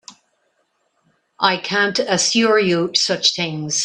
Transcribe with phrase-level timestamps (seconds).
[1.39, 3.79] I can't assure you such things.